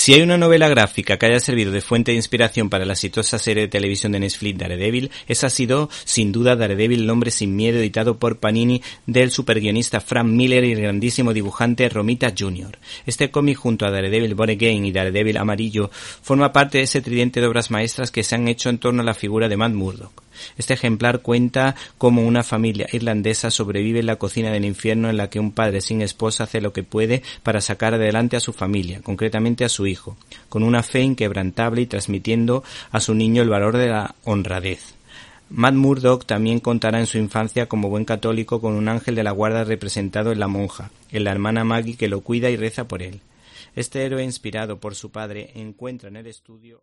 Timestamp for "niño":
33.14-33.42